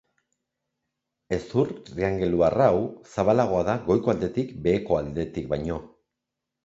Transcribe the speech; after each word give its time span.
Hezur 1.35 1.73
triangeluar 1.89 2.57
hau, 2.67 2.79
zabalagoa 3.17 3.61
da 3.71 3.77
goiko 3.91 4.15
aldetik 4.15 4.57
beheko 4.65 4.99
aldetik 5.05 5.51
baino. 5.53 5.79